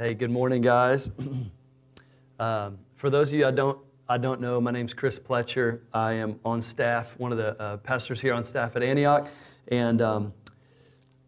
[0.00, 1.10] Hey, good morning, guys.
[2.38, 5.80] um, for those of you I don't I don't know, my name's Chris Pletcher.
[5.92, 9.28] I am on staff, one of the uh, pastors here on staff at Antioch,
[9.66, 10.32] and um,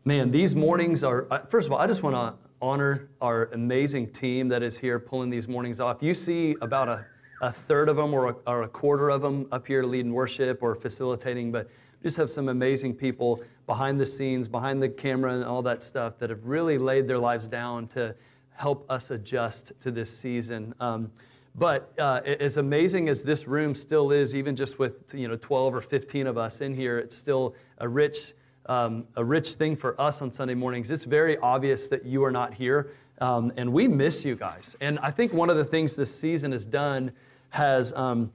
[0.05, 1.27] man, these mornings are.
[1.49, 5.31] First of all, I just want to honor our amazing team that is here pulling
[5.31, 6.01] these mornings off.
[6.01, 7.05] You see about a,
[7.43, 10.63] a third of them or a, or a quarter of them up here leading worship
[10.63, 11.69] or facilitating, but
[12.05, 16.21] just have some amazing people behind the scenes, behind the camera, and all that stuff
[16.21, 18.15] that have really laid their lives down to
[18.53, 20.75] help us adjust to this season.
[20.81, 21.11] Um,
[21.55, 25.75] but uh, as amazing as this room still is, even just with you know 12
[25.75, 28.35] or 15 of us in here, it's still a rich,
[28.67, 30.91] um, a rich thing for us on Sunday mornings.
[30.91, 34.77] It's very obvious that you are not here, um, and we miss you guys.
[34.81, 37.13] And I think one of the things this season has done
[37.51, 38.33] has um,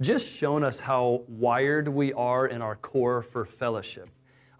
[0.00, 4.08] just shown us how wired we are in our core for fellowship.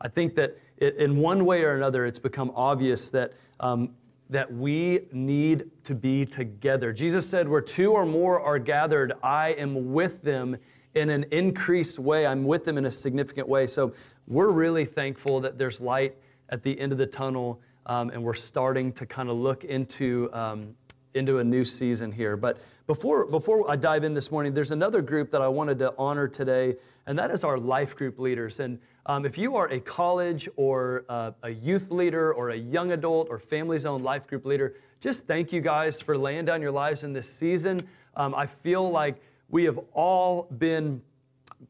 [0.01, 3.95] I think that it, in one way or another, it's become obvious that um,
[4.31, 6.93] that we need to be together.
[6.93, 10.57] Jesus said, Where two or more are gathered, I am with them
[10.95, 12.27] in an increased way.
[12.27, 13.67] I'm with them in a significant way.
[13.67, 13.93] So
[14.27, 16.17] we're really thankful that there's light
[16.49, 20.31] at the end of the tunnel, um, and we're starting to kind of look into.
[20.33, 20.75] Um,
[21.15, 22.37] into a new season here.
[22.37, 25.93] But before, before I dive in this morning, there's another group that I wanted to
[25.99, 28.61] honor today, and that is our life group leaders.
[28.61, 32.93] And um, if you are a college or uh, a youth leader or a young
[32.93, 36.71] adult or family zone life group leader, just thank you guys for laying down your
[36.71, 37.81] lives in this season.
[38.15, 41.03] Um, I feel like we have all been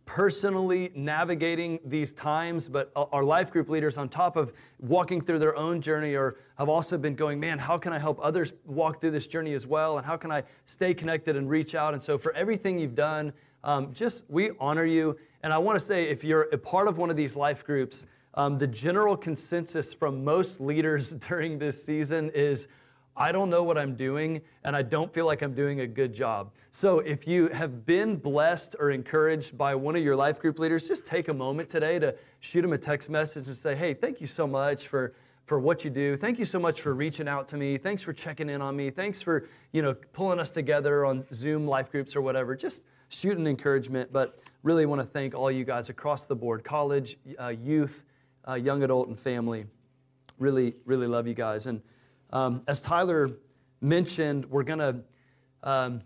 [0.05, 5.57] personally navigating these times, but our life group leaders, on top of walking through their
[5.57, 9.13] own journey, or have also been going, man, how can I help others walk through
[9.13, 9.97] this journey as well?
[9.97, 11.95] And how can I stay connected and reach out?
[11.95, 13.33] And so, for everything you've done,
[13.65, 15.19] um, just we honor you.
[15.43, 18.05] And I want to say, if you're a part of one of these life groups,
[18.35, 22.69] um, the general consensus from most leaders during this season is
[23.17, 26.15] I don't know what I'm doing, and I don't feel like I'm doing a good
[26.15, 26.53] job.
[26.71, 30.87] So, if you have been blessed or encouraged by one of your life group leaders,
[30.87, 34.21] just take a moment today to shoot them a text message and say, Hey, thank
[34.21, 35.13] you so much for
[35.51, 36.17] for what you do.
[36.17, 37.77] Thank you so much for reaching out to me.
[37.77, 38.91] Thanks for checking in on me.
[38.91, 42.55] Thanks for, you know, pulling us together on Zoom life groups or whatever.
[42.55, 42.85] Just
[43.25, 47.49] an encouragement, but really want to thank all you guys across the board college, uh,
[47.49, 48.05] youth,
[48.49, 49.67] uh, young adult, and family.
[50.39, 51.67] Really, really love you guys.
[51.67, 51.83] And
[52.33, 53.31] um, as Tyler
[53.81, 54.97] mentioned, we're going to
[55.63, 56.01] um,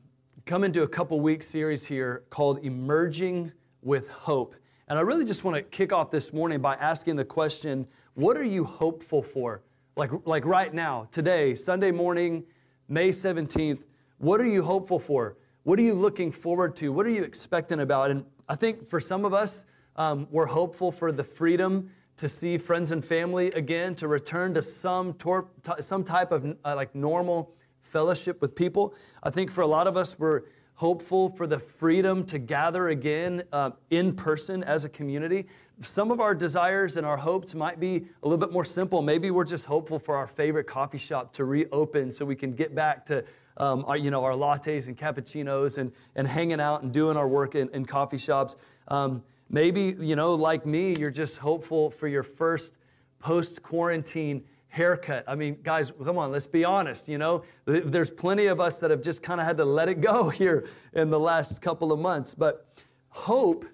[0.44, 4.56] come into a couple week series here called Emerging with Hope.
[4.88, 8.36] And I really just want to kick off this morning by asking the question what
[8.36, 9.62] are you hopeful for?
[9.96, 12.44] Like, like right now, today, Sunday morning,
[12.88, 13.82] May 17th,
[14.18, 15.36] what are you hopeful for?
[15.64, 16.92] What are you looking forward to?
[16.92, 18.10] What are you expecting about?
[18.10, 19.64] And I think for some of us,
[19.96, 21.88] um, we're hopeful for the freedom
[22.18, 26.44] to see friends and family again, to return to some, tor- t- some type of
[26.66, 28.94] uh, like normal fellowship with people.
[29.22, 30.42] I think for a lot of us, we're
[30.74, 35.46] hopeful for the freedom to gather again uh, in person as a community.
[35.80, 39.00] Some of our desires and our hopes might be a little bit more simple.
[39.00, 42.74] Maybe we're just hopeful for our favorite coffee shop to reopen so we can get
[42.74, 43.24] back to
[43.56, 47.28] um, our, you know, our lattes and cappuccinos and, and hanging out and doing our
[47.28, 48.56] work in, in coffee shops.
[48.88, 52.72] Um, maybe, you know, like me, you're just hopeful for your first
[53.20, 55.24] post quarantine haircut.
[55.28, 57.08] I mean, guys, come on, let's be honest.
[57.08, 60.00] You know, there's plenty of us that have just kind of had to let it
[60.00, 62.34] go here in the last couple of months.
[62.34, 62.66] But
[63.08, 63.64] hope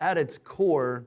[0.00, 1.06] at its core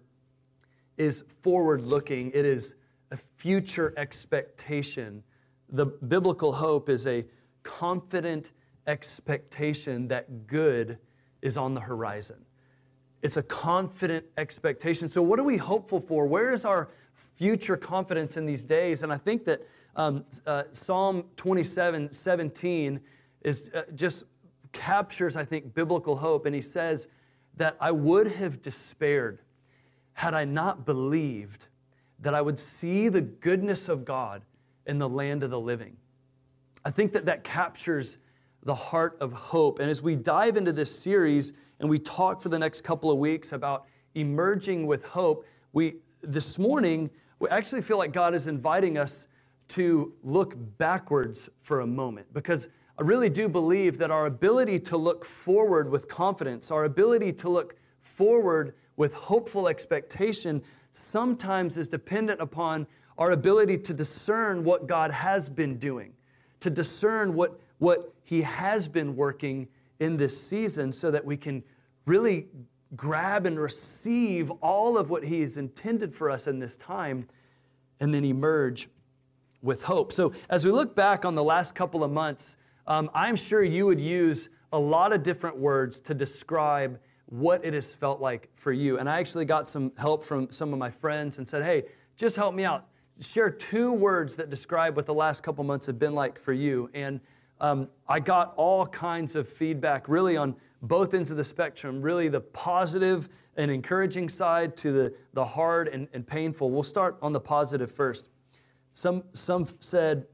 [0.97, 2.75] is forward looking, it is
[3.11, 5.23] a future expectation.
[5.69, 7.25] The biblical hope is a
[7.64, 8.52] confident
[8.88, 10.97] expectation that good
[11.42, 12.46] is on the horizon.
[13.22, 15.09] It's a confident expectation.
[15.09, 16.25] So, what are we hopeful for?
[16.25, 19.03] Where is our future confidence in these days?
[19.03, 19.62] And I think that
[19.96, 23.02] um, uh, Psalm 27 17
[23.42, 24.24] is uh, just
[24.72, 26.46] captures, I think, biblical hope.
[26.46, 27.08] And he says
[27.58, 29.40] that I would have despaired
[30.14, 31.68] had I not believed
[32.20, 34.44] that I would see the goodness of God
[34.86, 35.97] in the land of the living.
[36.85, 38.17] I think that that captures
[38.64, 39.79] the heart of hope.
[39.79, 43.17] And as we dive into this series and we talk for the next couple of
[43.17, 43.85] weeks about
[44.16, 47.09] emerging with hope, we this morning
[47.40, 49.28] we actually feel like God is inviting us
[49.70, 54.97] to look backwards for a moment because I really do believe that our ability to
[54.97, 62.41] look forward with confidence, our ability to look forward with hopeful expectation sometimes is dependent
[62.41, 62.87] upon
[63.17, 66.14] our ability to discern what God has been doing
[66.59, 69.67] to discern what, what He has been working
[70.00, 71.64] in this season so that we can
[72.06, 72.47] really
[72.96, 77.28] grab and receive all of what He has intended for us in this time
[78.00, 78.90] and then emerge
[79.61, 80.11] with hope.
[80.11, 82.56] So, as we look back on the last couple of months,
[82.88, 87.73] um, I'm sure you would use a lot of different words to describe what it
[87.73, 88.97] has felt like for you.
[88.97, 91.84] And I actually got some help from some of my friends and said, hey,
[92.17, 92.88] just help me out.
[93.19, 96.89] Share two words that describe what the last couple months have been like for you.
[96.93, 97.19] And
[97.59, 102.29] um, I got all kinds of feedback really on both ends of the spectrum, really
[102.29, 103.27] the positive
[103.57, 106.71] and encouraging side to the, the hard and, and painful.
[106.71, 108.29] We'll start on the positive first.
[108.93, 110.25] Some, some said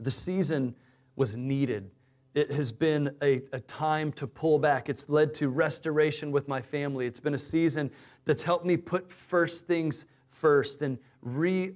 [0.00, 0.74] the season
[1.16, 1.90] was needed.
[2.34, 4.88] It has been a, a time to pull back.
[4.88, 7.06] It's led to restoration with my family.
[7.06, 7.90] It's been a season
[8.24, 11.72] that's helped me put first things first and re,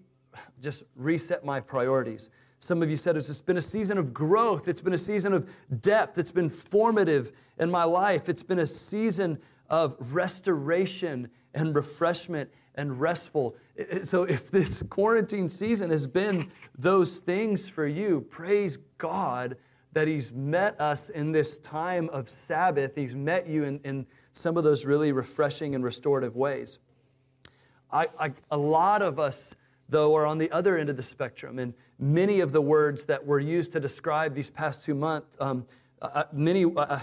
[0.61, 2.31] just reset my priorities.
[2.59, 4.69] Some of you said it's just been a season of growth.
[4.69, 5.51] It's been a season of
[5.81, 6.19] depth.
[6.19, 8.29] It's been formative in my life.
[8.29, 9.39] It's been a season
[9.71, 13.57] of restoration and refreshment and restful.
[14.03, 19.57] So, if this quarantine season has been those things for you, praise God
[19.93, 22.95] that He's met us in this time of Sabbath.
[22.95, 26.79] He's met you in, in some of those really refreshing and restorative ways.
[27.91, 29.55] I, I, a lot of us
[29.91, 31.59] though, are on the other end of the spectrum.
[31.59, 35.67] And many of the words that were used to describe these past two months, um,
[36.01, 37.01] uh, uh many uh, uh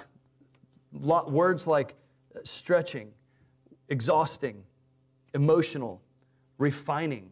[0.94, 1.96] lot, words like
[2.44, 3.12] stretching,
[3.90, 4.64] exhausting,
[5.34, 6.02] emotional,
[6.58, 7.30] refining,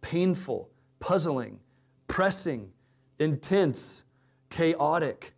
[0.00, 0.70] painful,
[1.00, 1.60] puzzling,
[2.08, 2.70] pressing,
[3.18, 4.04] intense,
[4.50, 5.34] chaotic.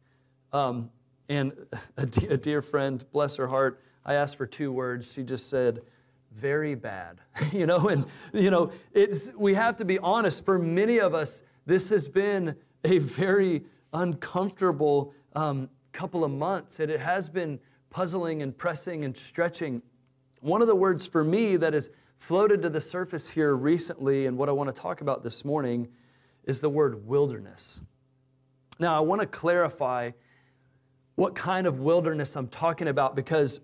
[0.53, 0.91] Um,
[1.29, 1.53] and
[1.97, 5.13] a, a dear friend, bless her heart, I asked for two words.
[5.13, 5.81] She just said,
[6.37, 7.21] very bad.
[7.53, 10.45] you know, and you know, it's we have to be honest.
[10.45, 13.63] For many of us, this has been a very
[13.93, 17.59] uncomfortable um, couple of months, and it has been
[17.91, 19.83] puzzling and pressing and stretching.
[20.41, 21.89] One of the words for me that has
[22.19, 25.89] floated to the surface here recently, and what I want to talk about this morning,
[26.45, 27.81] is the word wilderness.
[28.79, 30.11] Now, I want to clarify
[31.15, 33.61] what kind of wilderness I'm talking about because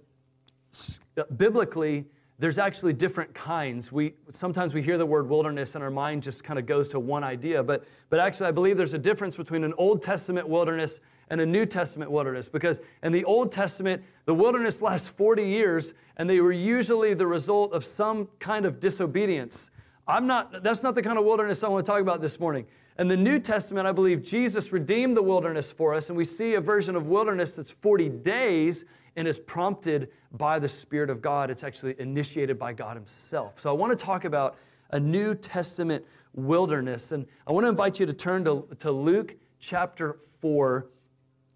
[1.36, 2.06] biblically,
[2.42, 3.92] there's actually different kinds.
[3.92, 6.98] We, sometimes we hear the word wilderness and our mind just kind of goes to
[6.98, 10.98] one idea, but, but actually, I believe there's a difference between an Old Testament wilderness
[11.30, 15.94] and a New Testament wilderness because in the Old Testament, the wilderness lasts 40 years
[16.16, 19.70] and they were usually the result of some kind of disobedience.
[20.08, 22.66] I'm not, that's not the kind of wilderness I want to talk about this morning.
[22.98, 26.54] In the New Testament, I believe Jesus redeemed the wilderness for us, and we see
[26.54, 28.84] a version of wilderness that's 40 days
[29.16, 31.50] and is prompted by the Spirit of God.
[31.50, 33.58] It's actually initiated by God Himself.
[33.58, 34.56] So I want to talk about
[34.90, 36.04] a New Testament
[36.34, 37.12] wilderness.
[37.12, 40.86] And I want to invite you to turn to, to Luke chapter 4.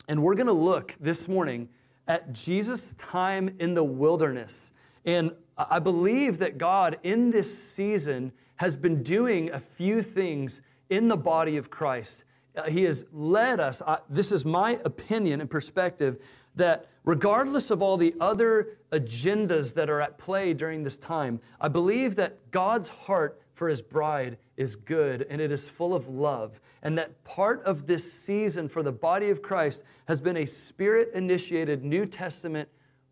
[0.09, 1.69] And we're going to look this morning
[2.07, 4.71] at Jesus' time in the wilderness.
[5.05, 11.09] And I believe that God in this season has been doing a few things in
[11.09, 12.25] the body of Christ.
[12.57, 16.23] Uh, he has led us, uh, this is my opinion and perspective,
[16.57, 21.69] that regardless of all the other agendas that are at play during this time, I
[21.69, 26.61] believe that God's heart for his bride is good and it is full of love.
[26.83, 31.11] And that part of this season for the body of Christ has been a spirit
[31.15, 32.69] initiated New Testament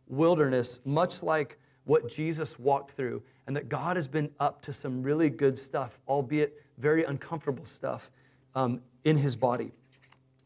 [0.07, 3.23] wilderness, much like what Jesus walked through.
[3.47, 8.11] And that God has been up to some really good stuff, albeit very uncomfortable stuff,
[8.55, 9.71] um, in his body.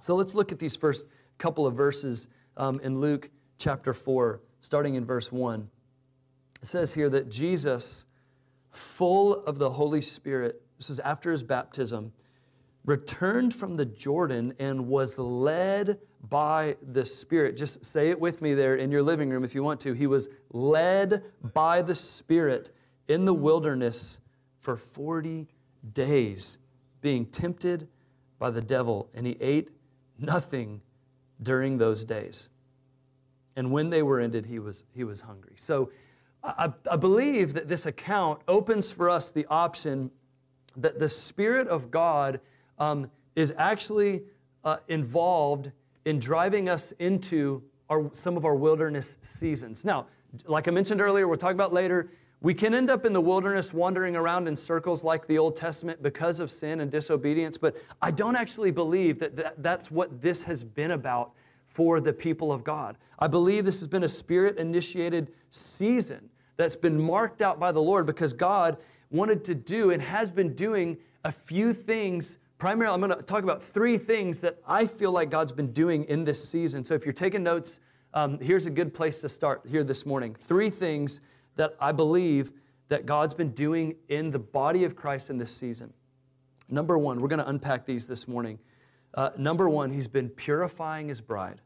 [0.01, 1.07] So let's look at these first
[1.39, 2.27] couple of verses
[2.59, 5.69] um, in Luke chapter 4, starting in verse 1.
[6.61, 8.05] It says here that Jesus,
[8.71, 12.13] full of the Holy Spirit, this was after his baptism,
[12.85, 15.99] returned from the Jordan and was led
[16.29, 17.57] by the Spirit.
[17.57, 19.93] Just say it with me there in your living room if you want to.
[19.93, 21.23] He was led
[21.53, 22.73] by the Spirit
[23.07, 24.21] in the wilderness
[24.61, 25.49] for 40
[25.93, 26.59] days,
[27.01, 27.89] being tempted
[28.39, 29.71] by the devil, and he ate
[30.19, 30.81] nothing
[31.43, 32.49] during those days.
[33.57, 35.55] And when they were ended, he was, he was hungry.
[35.57, 35.91] So
[36.43, 40.11] I, I believe that this account opens for us the option
[40.77, 42.41] that the Spirit of God
[42.79, 44.23] um, is actually
[44.65, 45.73] uh, involved
[46.05, 49.85] in driving us into our, some of our wilderness seasons.
[49.85, 50.07] Now,
[50.47, 53.75] like I mentioned earlier, we'll talk about later, we can end up in the wilderness
[53.75, 58.13] wandering around in circles like the Old Testament because of sin and disobedience, but I
[58.13, 61.33] don't actually believe that, that that's what this has been about
[61.67, 62.97] for the people of God.
[63.19, 67.83] I believe this has been a spirit initiated season that's been marked out by the
[67.83, 68.79] Lord because God
[69.11, 72.39] wanted to do and has been doing a few things.
[72.59, 76.05] Primarily, I'm going to talk about three things that I feel like God's been doing
[76.05, 76.85] in this season.
[76.85, 77.81] So if you're taking notes,
[78.15, 80.35] um, here's a good place to start here this morning.
[80.35, 81.21] Three things
[81.59, 82.53] that I believe
[82.89, 85.93] that God's been doing in the body of Christ in this season.
[86.69, 88.59] Number one, we're going to unpack these this morning.
[89.13, 91.61] Uh, number one, he's been purifying his bride.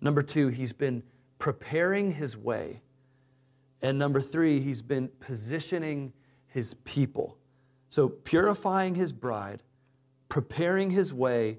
[0.00, 1.02] Number two, he's been
[1.38, 2.80] preparing his way.
[3.82, 6.12] And number three, he's been positioning
[6.46, 7.36] his people.
[7.88, 9.62] So, purifying his bride,
[10.28, 11.58] preparing his way,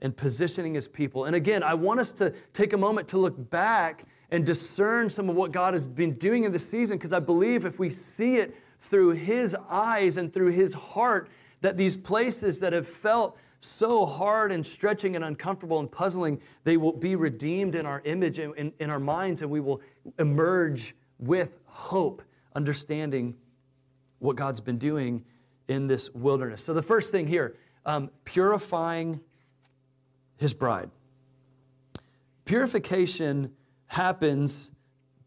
[0.00, 1.24] and positioning his people.
[1.24, 5.30] And again, I want us to take a moment to look back and discern some
[5.30, 8.36] of what God has been doing in this season because I believe if we see
[8.36, 11.28] it through his eyes and through his heart,
[11.60, 16.76] that these places that have felt so hard and stretching and uncomfortable and puzzling, they
[16.76, 19.80] will be redeemed in our image and in, in our minds, and we will
[20.18, 22.22] emerge with hope,
[22.54, 23.34] understanding
[24.20, 25.24] what God's been doing
[25.66, 26.64] in this wilderness.
[26.64, 29.20] So, the first thing here um, purifying
[30.36, 30.90] his bride.
[32.44, 33.52] Purification
[33.88, 34.70] happens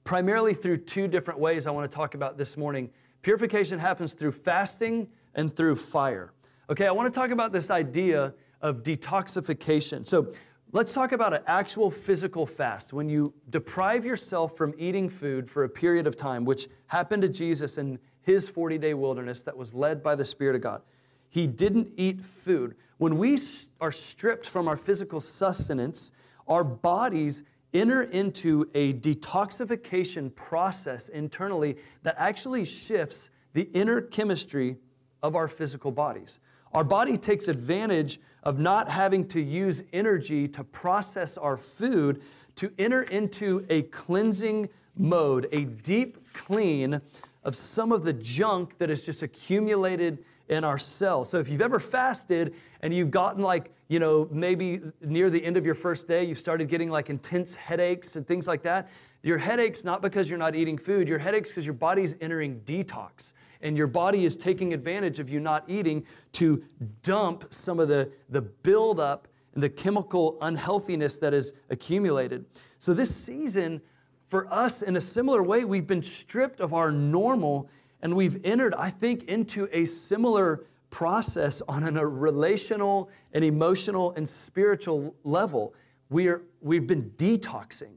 [0.04, 2.90] primarily through two different ways I want to talk about this morning.
[3.22, 6.34] Purification happens through fasting and through fire.
[6.70, 10.08] Okay, I want to talk about this idea of detoxification.
[10.08, 10.32] So,
[10.72, 12.94] let's talk about an actual physical fast.
[12.94, 17.30] When you deprive yourself from eating food for a period of time, which happened to
[17.30, 20.82] Jesus in his 40 day wilderness that was led by the Spirit of God.
[21.30, 22.76] He didn't eat food.
[22.98, 23.40] When we
[23.80, 26.12] are stripped from our physical sustenance,
[26.48, 34.78] our bodies enter into a detoxification process internally that actually shifts the inner chemistry
[35.24, 36.40] of our physical bodies.
[36.74, 42.22] Our body takes advantage of not having to use energy to process our food
[42.56, 47.02] to enter into a cleansing mode, a deep clean
[47.44, 51.30] of some of the junk that is just accumulated in our cells.
[51.30, 55.56] So if you've ever fasted and you've gotten like, you know, maybe near the end
[55.56, 58.90] of your first day, you started getting like intense headaches and things like that,
[59.24, 63.32] your headache's not because you're not eating food, your headache's because your body's entering detox.
[63.62, 66.64] And your body is taking advantage of you not eating to
[67.04, 72.44] dump some of the, the buildup and the chemical unhealthiness that is accumulated.
[72.80, 73.80] So this season,
[74.26, 77.70] for us, in a similar way, we've been stripped of our normal
[78.02, 84.30] and we've entered, I think, into a similar process on a relational and emotional and
[84.30, 85.74] spiritual level.
[86.10, 87.96] We are, we've been detoxing.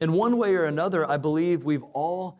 [0.00, 2.38] In one way or another, I believe we've all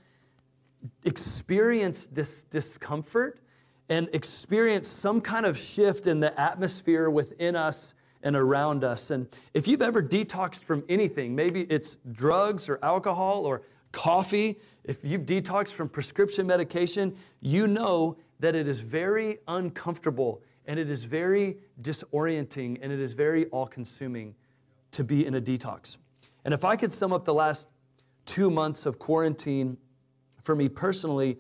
[1.04, 3.40] experienced this discomfort
[3.88, 9.11] and experienced some kind of shift in the atmosphere within us and around us.
[9.11, 14.58] And if you've ever detoxed from anything, maybe it's drugs or alcohol or coffee,
[14.88, 20.88] if you've detoxed from prescription medication, you know that it is very uncomfortable and it
[20.88, 24.35] is very disorienting and it is very all consuming
[24.92, 25.99] to be in a detox.
[26.47, 27.68] And if I could sum up the last
[28.25, 29.76] two months of quarantine
[30.42, 31.37] for me personally,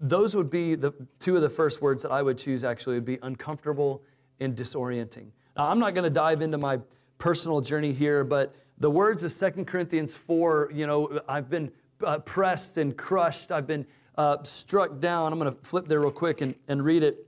[0.00, 3.04] those would be the two of the first words that I would choose actually would
[3.06, 4.02] be uncomfortable
[4.40, 5.28] and disorienting.
[5.56, 6.80] Now, I'm not going to dive into my
[7.16, 11.70] personal journey here, but the words of Second Corinthians 4, you know, I've been
[12.04, 13.50] uh, pressed and crushed.
[13.50, 15.32] I've been uh, struck down.
[15.32, 17.26] I'm going to flip there real quick and, and read it.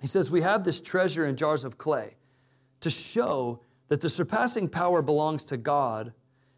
[0.00, 2.16] He says, We have this treasure in jars of clay
[2.80, 6.12] to show that the surpassing power belongs to God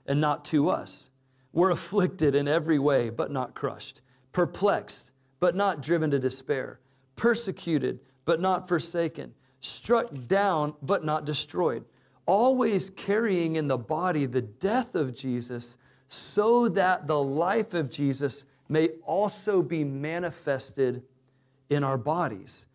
[0.06, 1.10] and not to us.
[1.52, 4.00] We're afflicted in every way, but not crushed,
[4.32, 6.80] perplexed, but not driven to despair,
[7.16, 11.84] persecuted, but not forsaken, struck down, but not destroyed,
[12.26, 15.76] always carrying in the body the death of Jesus
[16.12, 21.02] so that the life of Jesus may also be manifested
[21.70, 22.66] in our bodies.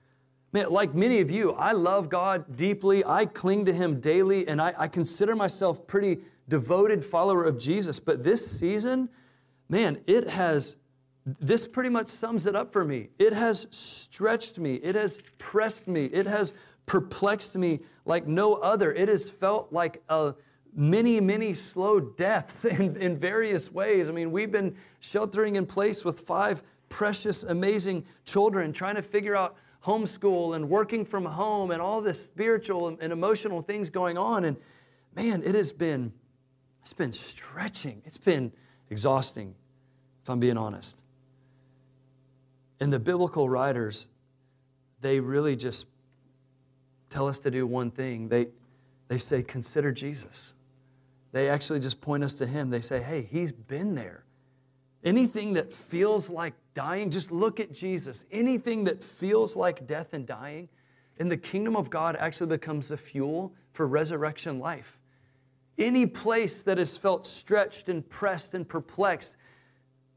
[0.53, 3.05] Man, like many of you, I love God deeply.
[3.05, 7.99] I cling to Him daily, and I, I consider myself pretty devoted follower of Jesus.
[7.99, 9.09] But this season,
[9.69, 10.75] man, it has,
[11.25, 13.09] this pretty much sums it up for me.
[13.19, 16.55] It has stretched me, it has pressed me, it has
[16.87, 18.91] perplexed me like no other.
[18.93, 20.33] It has felt like a
[20.77, 24.07] many, many slow deaths in, in various ways.
[24.07, 29.35] I mean, we've been sheltering in place with five precious, amazing children, trying to figure
[29.35, 34.17] out homeschool and working from home and all this spiritual and, and emotional things going
[34.17, 34.45] on.
[34.45, 34.55] And
[35.15, 36.13] man, it has been,
[36.81, 38.01] it's been stretching.
[38.05, 38.53] It's been
[38.89, 39.55] exhausting,
[40.23, 41.03] if I'm being honest.
[42.79, 44.07] And the biblical writers,
[45.01, 45.87] they really just
[47.09, 48.29] tell us to do one thing.
[48.29, 48.47] They,
[49.07, 50.53] they say, consider Jesus.
[51.31, 52.69] They actually just point us to Him.
[52.69, 54.23] They say, hey, He's been there.
[55.03, 58.25] Anything that feels like dying, just look at Jesus.
[58.31, 60.69] Anything that feels like death and dying,
[61.17, 64.99] in the kingdom of God actually becomes the fuel for resurrection life.
[65.77, 69.35] Any place that has felt stretched and pressed and perplexed,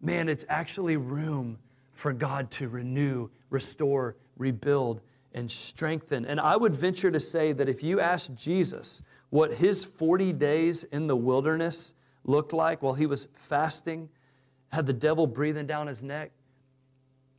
[0.00, 1.58] man, it's actually room
[1.92, 5.02] for God to renew, restore, rebuild,
[5.34, 6.24] and strengthen.
[6.24, 10.84] And I would venture to say that if you ask Jesus what his 40 days
[10.84, 11.94] in the wilderness
[12.24, 14.08] looked like while he was fasting,
[14.72, 16.32] had the devil breathing down his neck,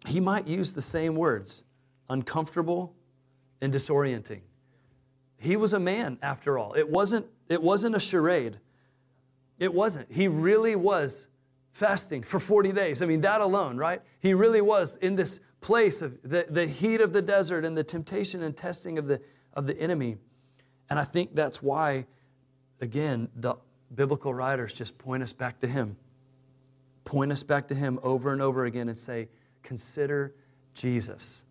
[0.07, 1.63] he might use the same words
[2.09, 2.93] uncomfortable
[3.61, 4.41] and disorienting.
[5.37, 6.73] He was a man, after all.
[6.73, 8.59] It wasn't, it wasn't a charade.
[9.59, 10.11] It wasn't.
[10.11, 11.27] He really was
[11.71, 13.01] fasting for 40 days.
[13.01, 14.01] I mean, that alone, right?
[14.19, 17.83] He really was in this place of the, the heat of the desert and the
[17.83, 19.21] temptation and testing of the,
[19.53, 20.17] of the enemy.
[20.91, 22.05] And I think that's why,
[22.81, 23.55] again, the
[23.95, 25.95] biblical writers just point us back to him.
[27.05, 29.29] Point us back to him over and over again and say,
[29.63, 30.35] consider
[30.73, 31.45] Jesus.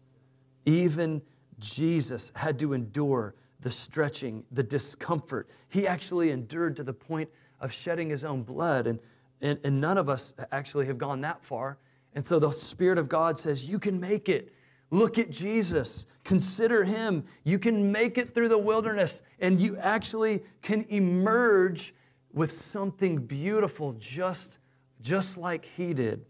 [0.66, 1.22] Even
[1.58, 5.48] Jesus had to endure the stretching, the discomfort.
[5.70, 7.30] He actually endured to the point
[7.62, 8.86] of shedding his own blood.
[8.86, 9.00] And,
[9.40, 11.78] and, and none of us actually have gone that far.
[12.14, 14.52] And so the Spirit of God says, You can make it.
[14.90, 16.06] Look at Jesus.
[16.24, 17.24] Consider him.
[17.44, 21.94] You can make it through the wilderness, and you actually can emerge
[22.32, 24.58] with something beautiful, just,
[25.00, 26.24] just like he did.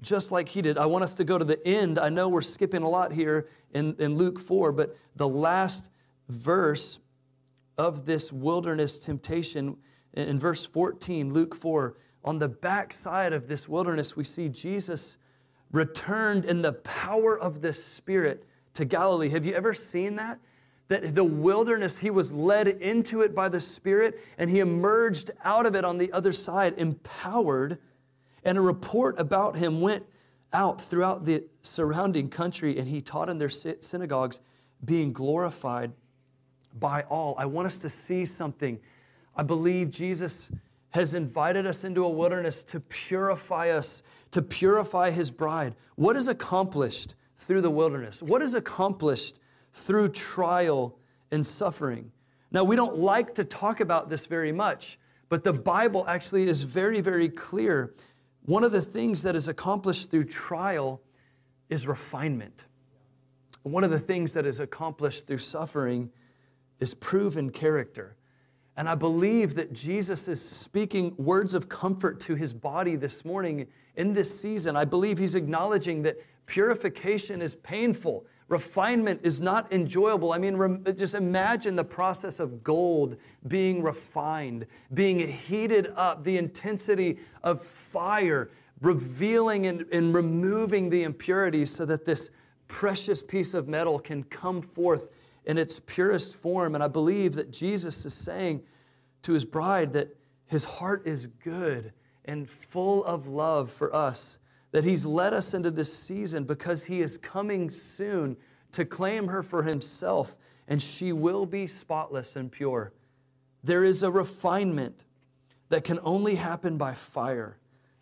[0.00, 0.76] Just like he did.
[0.76, 1.98] I want us to go to the end.
[1.98, 5.90] I know we're skipping a lot here in, in Luke 4, but the last
[6.28, 6.98] verse
[7.78, 9.76] of this wilderness temptation
[10.14, 15.18] in verse 14, Luke 4, on the backside of this wilderness, we see Jesus
[15.74, 19.28] returned in the power of the Spirit to Galilee.
[19.30, 20.38] Have you ever seen that?
[20.88, 25.66] That the wilderness, he was led into it by the Spirit and he emerged out
[25.66, 27.78] of it on the other side, empowered.
[28.44, 30.04] And a report about him went
[30.52, 34.40] out throughout the surrounding country and he taught in their synagogues,
[34.84, 35.92] being glorified
[36.78, 37.34] by all.
[37.36, 38.78] I want us to see something.
[39.34, 40.52] I believe Jesus
[40.94, 45.74] has invited us into a wilderness to purify us, to purify his bride.
[45.96, 48.22] What is accomplished through the wilderness?
[48.22, 49.40] What is accomplished
[49.72, 50.96] through trial
[51.32, 52.12] and suffering?
[52.52, 54.96] Now, we don't like to talk about this very much,
[55.28, 57.92] but the Bible actually is very, very clear.
[58.44, 61.02] One of the things that is accomplished through trial
[61.68, 62.66] is refinement.
[63.64, 66.12] One of the things that is accomplished through suffering
[66.78, 68.16] is proven character.
[68.76, 73.68] And I believe that Jesus is speaking words of comfort to his body this morning
[73.94, 74.76] in this season.
[74.76, 80.32] I believe he's acknowledging that purification is painful, refinement is not enjoyable.
[80.32, 87.18] I mean, just imagine the process of gold being refined, being heated up, the intensity
[87.42, 92.30] of fire, revealing and, and removing the impurities so that this
[92.66, 95.10] precious piece of metal can come forth
[95.44, 96.74] in its purest form.
[96.74, 98.62] And I believe that Jesus is saying
[99.22, 101.92] to his bride that his heart is good
[102.24, 104.38] and full of love for us,
[104.72, 108.36] that he's led us into this season because he is coming soon
[108.72, 112.92] to claim her for himself, and she will be spotless and pure.
[113.62, 115.04] There is a refinement
[115.68, 117.58] that can only happen by fire,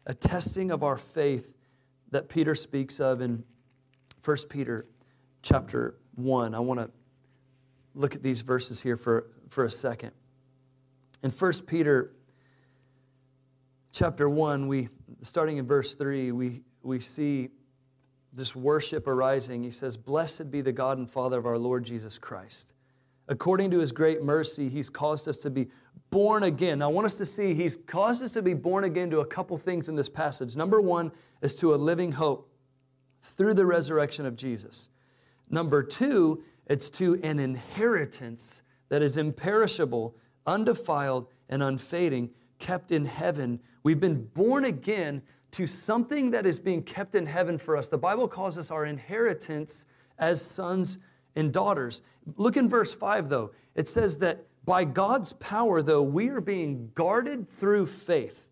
[0.06, 1.56] a testing of our faith
[2.10, 3.44] that Peter speaks of in
[4.24, 4.86] 1 Peter
[5.42, 6.54] chapter 1.
[6.54, 6.90] I want to
[7.94, 10.12] look at these verses here for, for a second.
[11.22, 12.12] In 1 Peter
[13.92, 14.88] chapter 1, we,
[15.20, 17.50] starting in verse 3, we, we see
[18.32, 19.62] this worship arising.
[19.62, 22.72] He says, Blessed be the God and Father of our Lord Jesus Christ.
[23.28, 25.68] According to his great mercy, he's caused us to be
[26.10, 26.80] born again.
[26.80, 29.26] Now, I want us to see he's caused us to be born again to a
[29.26, 30.56] couple things in this passage.
[30.56, 32.50] Number one is to a living hope
[33.20, 34.88] through the resurrection of Jesus.
[35.48, 43.60] Number two it's to an inheritance that is imperishable, undefiled, and unfading, kept in heaven.
[43.82, 47.88] We've been born again to something that is being kept in heaven for us.
[47.88, 49.84] The Bible calls us our inheritance
[50.18, 50.96] as sons
[51.36, 52.00] and daughters.
[52.36, 53.50] Look in verse 5, though.
[53.74, 58.48] It says that by God's power, though, we are being guarded through faith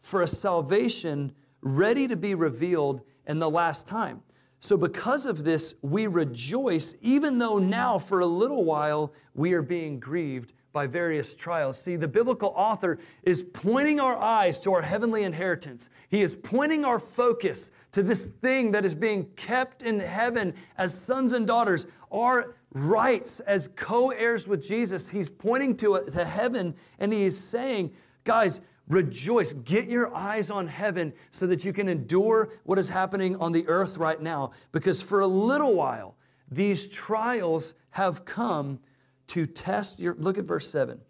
[0.00, 4.22] for a salvation ready to be revealed in the last time.
[4.60, 9.62] So, because of this, we rejoice, even though now for a little while we are
[9.62, 11.80] being grieved by various trials.
[11.80, 15.88] See, the biblical author is pointing our eyes to our heavenly inheritance.
[16.08, 20.96] He is pointing our focus to this thing that is being kept in heaven as
[20.96, 25.08] sons and daughters, our rights as co heirs with Jesus.
[25.08, 27.92] He's pointing to, uh, to heaven and he is saying,
[28.24, 29.52] guys, Rejoice.
[29.52, 33.66] Get your eyes on heaven so that you can endure what is happening on the
[33.68, 34.52] earth right now.
[34.72, 36.16] Because for a little while,
[36.50, 38.80] these trials have come
[39.28, 40.14] to test your.
[40.14, 41.00] Look at verse 7.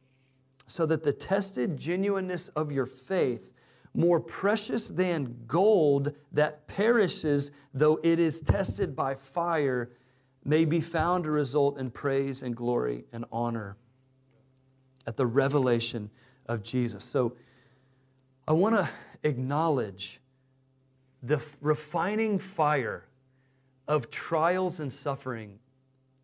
[0.67, 3.53] So that the tested genuineness of your faith,
[3.95, 9.91] more precious than gold that perishes, though it is tested by fire,
[10.45, 13.77] may be found to result in praise and glory and honor
[15.07, 16.11] at the revelation
[16.47, 17.05] of Jesus.
[17.05, 17.35] So
[18.49, 18.89] I want to
[19.25, 20.21] acknowledge
[21.23, 23.05] the refining fire
[23.87, 25.59] of trials and suffering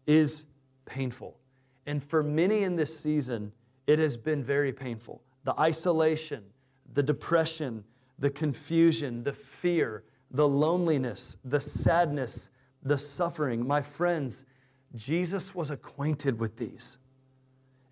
[0.07, 0.47] is
[0.87, 1.37] painful.
[1.85, 3.53] And for many in this season,
[3.87, 5.21] it has been very painful.
[5.45, 6.45] The isolation,
[6.95, 7.85] the depression,
[8.19, 12.49] the confusion, the fear, the loneliness, the sadness,
[12.83, 13.67] the suffering.
[13.67, 14.47] My friends,
[14.95, 16.97] Jesus was acquainted with these.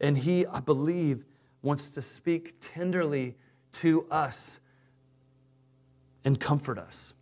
[0.01, 1.27] And he, I believe,
[1.61, 3.37] wants to speak tenderly
[3.73, 4.59] to us
[6.25, 7.15] and comfort us.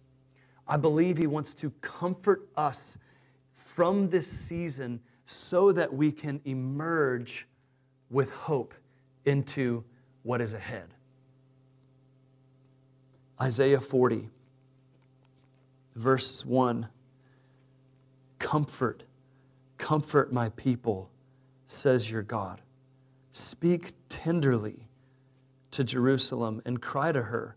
[0.67, 2.99] I believe he wants to comfort us
[3.53, 7.47] from this season so that we can emerge
[8.11, 8.75] with hope
[9.25, 9.85] into
[10.23, 10.89] what is ahead.
[13.41, 14.29] Isaiah 40,
[15.95, 16.89] verse 1
[18.39, 19.05] Comfort,
[19.77, 21.11] comfort my people,
[21.67, 22.61] says your God.
[23.31, 24.87] Speak tenderly
[25.73, 27.57] to Jerusalem and cry to her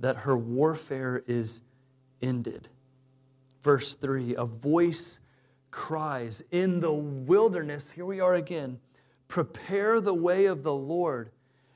[0.00, 1.62] that her warfare is
[2.20, 2.68] ended.
[3.62, 5.20] Verse 3 A voice
[5.70, 8.78] cries, In the wilderness, here we are again,
[9.28, 11.30] prepare the way of the Lord.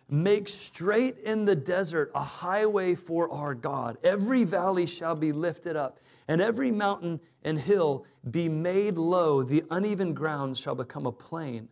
[0.08, 3.96] Make straight in the desert a highway for our God.
[4.02, 9.44] Every valley shall be lifted up, and every mountain and hill be made low.
[9.44, 11.68] The uneven ground shall become a plain,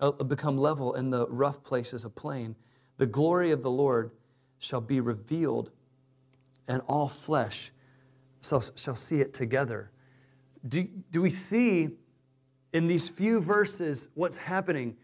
[0.00, 2.56] uh, become level, and the rough places a plain.
[2.98, 4.10] The glory of the Lord
[4.58, 5.70] shall be revealed,
[6.66, 7.72] and all flesh
[8.42, 9.90] shall, shall see it together
[10.68, 11.90] do, do we see
[12.72, 14.96] in these few verses what's happening?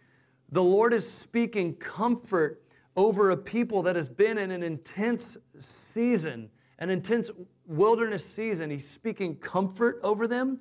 [0.51, 2.63] The Lord is speaking comfort
[2.97, 7.31] over a people that has been in an intense season, an intense
[7.67, 8.71] wilderness season.
[8.71, 10.59] He's speaking comfort over them,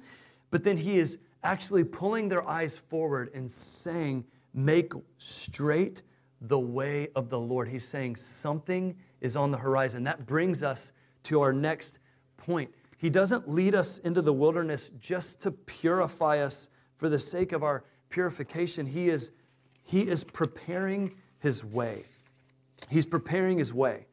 [0.50, 6.04] but then he is actually pulling their eyes forward and saying, Make straight
[6.42, 7.70] the way of the Lord.
[7.70, 10.04] He's saying something is on the horizon.
[10.04, 10.92] That brings us
[11.24, 12.00] to our next
[12.38, 12.72] point.
[12.98, 17.64] He doesn't lead us into the wilderness just to purify us for the sake of
[17.64, 18.86] our purification.
[18.86, 19.32] He is,
[19.84, 22.04] he is preparing his way.
[22.90, 24.08] He's preparing his way.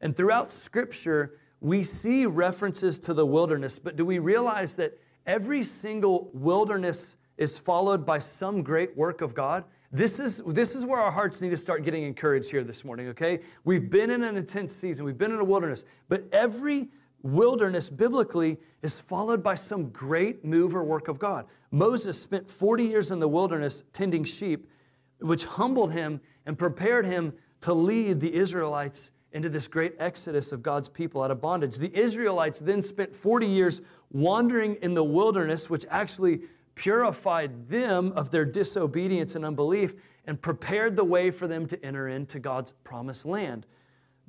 [0.00, 5.62] And throughout Scripture, we see references to the wilderness, but do we realize that every
[5.64, 9.64] single wilderness is followed by some great work of God?
[9.92, 13.08] This is, this is where our hearts need to start getting encouraged here this morning,
[13.08, 13.40] okay?
[13.64, 16.90] We've been in an intense season, we've been in a wilderness, but every
[17.22, 21.46] wilderness biblically is followed by some great move or work of God.
[21.72, 24.70] Moses spent 40 years in the wilderness tending sheep,
[25.18, 30.62] which humbled him and prepared him to lead the Israelites into this great exodus of
[30.62, 31.76] God's people out of bondage.
[31.76, 36.42] The Israelites then spent 40 years wandering in the wilderness, which actually
[36.74, 39.94] purified them of their disobedience and unbelief
[40.26, 43.66] and prepared the way for them to enter into God's promised land.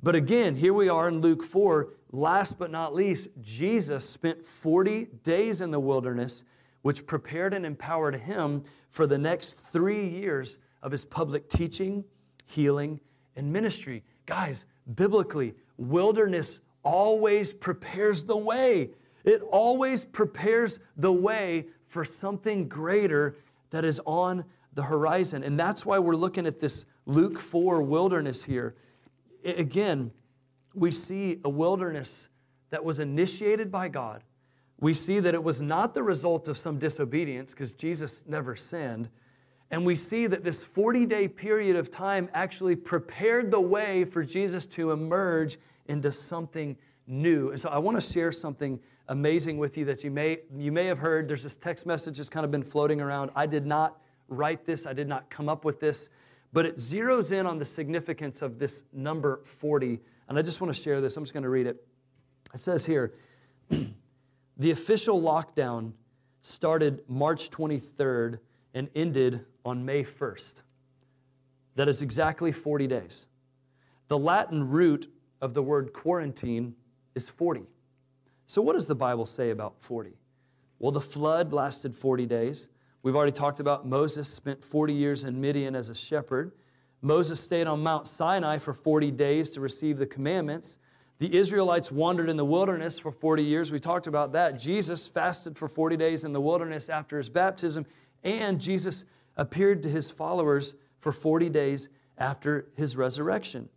[0.02, 1.90] But again, here we are in Luke 4.
[2.10, 6.44] Last but not least, Jesus spent 40 days in the wilderness,
[6.82, 12.04] which prepared and empowered him for the next three years of his public teaching,
[12.46, 13.00] healing,
[13.36, 14.02] and ministry.
[14.26, 18.90] Guys, biblically, wilderness always prepares the way.
[19.24, 23.36] It always prepares the way for something greater
[23.70, 25.44] that is on the horizon.
[25.44, 28.74] And that's why we're looking at this Luke 4 wilderness here
[29.44, 30.12] again,
[30.74, 32.28] we see a wilderness
[32.70, 34.22] that was initiated by God.
[34.80, 39.08] We see that it was not the result of some disobedience because Jesus never sinned.
[39.70, 44.24] And we see that this 40 day period of time actually prepared the way for
[44.24, 47.50] Jesus to emerge into something new.
[47.50, 48.80] And so I want to share something
[49.12, 51.28] amazing with you that you may, you may have heard.
[51.28, 53.30] There's this text message that's kind of been floating around.
[53.36, 56.08] I did not write this, I did not come up with this.
[56.54, 60.00] But it zeroes in on the significance of this number 40.
[60.28, 61.16] And I just want to share this.
[61.16, 61.86] I'm just going to read it.
[62.54, 63.12] It says here
[64.56, 65.92] the official lockdown
[66.40, 68.38] started March 23rd
[68.72, 70.62] and ended on May 1st.
[71.74, 73.26] That is exactly 40 days.
[74.08, 76.76] The Latin root of the word quarantine
[77.14, 77.66] is 40.
[78.52, 80.12] So, what does the Bible say about 40?
[80.78, 82.68] Well, the flood lasted 40 days.
[83.02, 86.52] We've already talked about Moses spent 40 years in Midian as a shepherd.
[87.00, 90.76] Moses stayed on Mount Sinai for 40 days to receive the commandments.
[91.18, 93.72] The Israelites wandered in the wilderness for 40 years.
[93.72, 94.58] We talked about that.
[94.58, 97.86] Jesus fasted for 40 days in the wilderness after his baptism,
[98.22, 101.88] and Jesus appeared to his followers for 40 days
[102.18, 103.70] after his resurrection.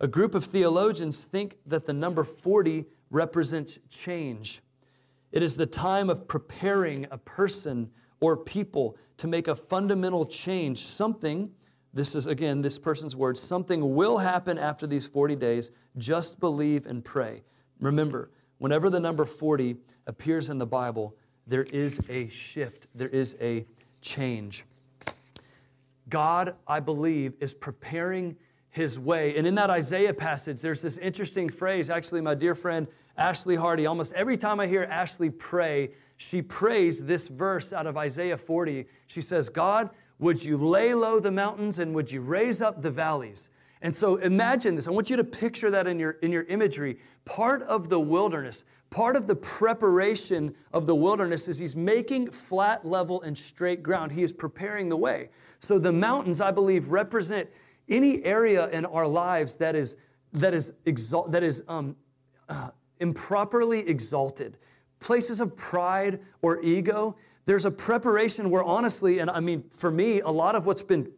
[0.00, 4.60] A group of theologians think that the number 40 represents change.
[5.32, 10.78] It is the time of preparing a person or people to make a fundamental change.
[10.78, 11.50] Something,
[11.92, 15.70] this is again this person's words, something will happen after these 40 days.
[15.96, 17.42] Just believe and pray.
[17.80, 23.36] Remember, whenever the number 40 appears in the Bible, there is a shift, there is
[23.40, 23.64] a
[24.00, 24.64] change.
[26.08, 28.36] God, I believe, is preparing
[28.70, 29.36] his way.
[29.36, 31.90] And in that Isaiah passage, there's this interesting phrase.
[31.90, 37.04] Actually, my dear friend Ashley Hardy, almost every time I hear Ashley pray, she prays
[37.04, 38.86] this verse out of Isaiah 40.
[39.06, 42.90] She says, God, would you lay low the mountains and would you raise up the
[42.90, 43.50] valleys?
[43.82, 44.88] And so imagine this.
[44.88, 46.98] I want you to picture that in your, in your imagery.
[47.24, 52.86] Part of the wilderness, part of the preparation of the wilderness is he's making flat,
[52.86, 54.12] level, and straight ground.
[54.12, 55.28] He is preparing the way.
[55.58, 57.50] So the mountains, I believe, represent
[57.88, 59.96] any area in our lives that is,
[60.32, 61.96] that is, exalt, that is um,
[62.48, 64.56] uh, improperly exalted,
[65.00, 67.16] places of pride or ego.
[67.46, 71.08] There's a preparation where, honestly, and I mean, for me, a lot of what's been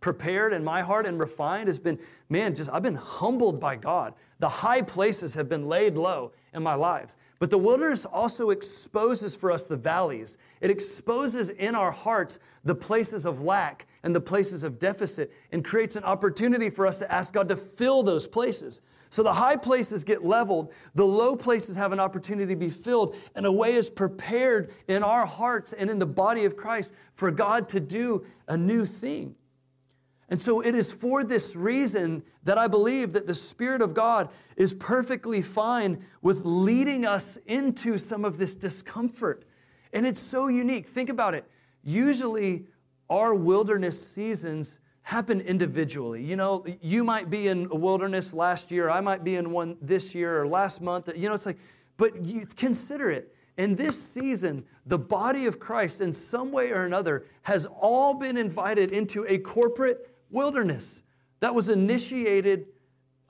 [0.00, 1.98] prepared in my heart and refined has been,
[2.30, 4.14] man, just I've been humbled by God.
[4.38, 7.16] The high places have been laid low in my lives.
[7.38, 10.38] But the wilderness also exposes for us the valleys.
[10.62, 15.62] It exposes in our hearts the places of lack and the places of deficit and
[15.62, 18.80] creates an opportunity for us to ask God to fill those places.
[19.14, 23.14] So the high places get leveled, the low places have an opportunity to be filled,
[23.36, 27.30] and a way is prepared in our hearts and in the body of Christ for
[27.30, 29.36] God to do a new thing.
[30.28, 34.30] And so it is for this reason that I believe that the Spirit of God
[34.56, 39.44] is perfectly fine with leading us into some of this discomfort.
[39.92, 40.86] And it's so unique.
[40.86, 41.48] Think about it.
[41.84, 42.64] Usually,
[43.08, 46.24] our wilderness seasons happen individually.
[46.24, 49.76] You know, you might be in a wilderness last year, I might be in one
[49.80, 51.10] this year or last month.
[51.14, 51.58] You know, it's like,
[51.96, 53.34] but you consider it.
[53.56, 58.36] In this season, the body of Christ, in some way or another, has all been
[58.36, 61.02] invited into a corporate wilderness
[61.38, 62.66] that was initiated,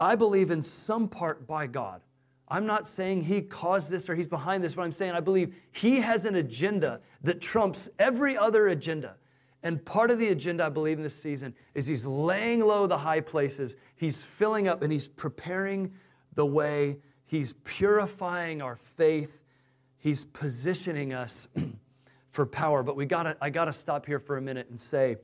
[0.00, 2.00] I believe, in some part by God.
[2.48, 5.56] I'm not saying he caused this or he's behind this, but I'm saying I believe
[5.72, 9.16] he has an agenda that trumps every other agenda.
[9.64, 12.98] And part of the agenda, I believe, in this season is he's laying low the
[12.98, 15.94] high places, he's filling up and he's preparing
[16.35, 19.42] the way, he's purifying our faith,
[19.96, 21.48] he's positioning us
[22.31, 22.83] for power.
[22.83, 25.16] But we gotta, I gotta stop here for a minute and say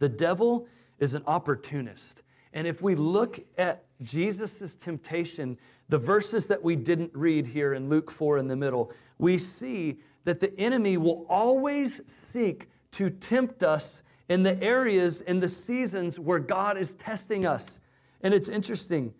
[0.00, 0.66] the devil
[0.98, 2.22] is an opportunist.
[2.52, 7.88] And if we look at Jesus' temptation, the verses that we didn't read here in
[7.88, 13.62] Luke 4 in the middle, we see that the enemy will always seek to tempt
[13.62, 17.80] us in the areas, in the seasons where God is testing us.
[18.22, 19.12] And it's interesting,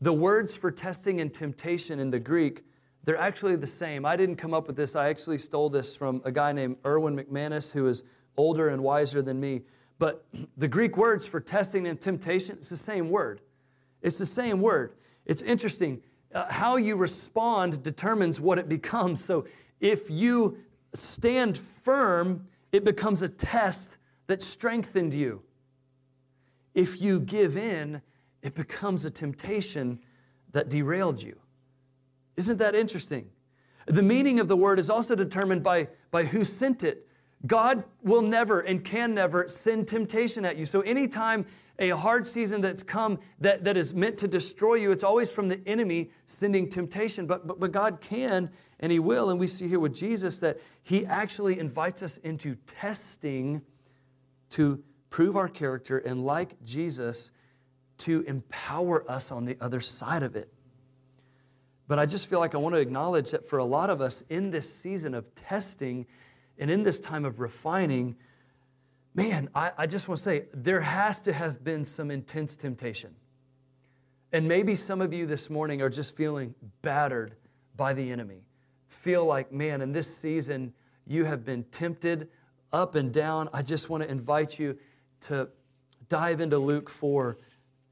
[0.00, 2.64] the words for testing and temptation in the Greek,
[3.04, 4.04] they're actually the same.
[4.04, 4.96] I didn't come up with this.
[4.96, 8.02] I actually stole this from a guy named Erwin McManus, who is
[8.36, 9.62] older and wiser than me.
[9.98, 10.24] But
[10.56, 13.40] the Greek words for testing and temptation, it's the same word.
[14.02, 14.94] It's the same word.
[15.26, 16.00] It's interesting.
[16.34, 19.22] Uh, how you respond determines what it becomes.
[19.22, 19.46] So
[19.80, 20.58] if you
[20.94, 25.42] stand firm, it becomes a test that strengthened you.
[26.74, 28.02] If you give in,
[28.42, 30.00] it becomes a temptation
[30.52, 31.36] that derailed you.
[32.36, 33.30] Isn't that interesting?
[33.86, 37.08] The meaning of the word is also determined by, by who sent it.
[37.46, 40.64] God will never and can never send temptation at you.
[40.64, 41.46] So, anytime
[41.78, 45.48] a hard season that's come that, that is meant to destroy you, it's always from
[45.48, 47.26] the enemy sending temptation.
[47.26, 49.30] But, but, but God can and He will.
[49.30, 53.62] And we see here with Jesus that He actually invites us into testing
[54.50, 57.30] to prove our character and, like Jesus,
[57.98, 60.52] to empower us on the other side of it.
[61.86, 64.22] But I just feel like I want to acknowledge that for a lot of us
[64.28, 66.06] in this season of testing
[66.58, 68.16] and in this time of refining,
[69.14, 73.14] man, I, I just want to say there has to have been some intense temptation.
[74.32, 77.34] And maybe some of you this morning are just feeling battered
[77.76, 78.42] by the enemy
[78.88, 80.72] feel like, man, in this season,
[81.06, 82.28] you have been tempted
[82.72, 84.76] up and down, I just want to invite you
[85.22, 85.48] to
[86.08, 87.38] dive into Luke 4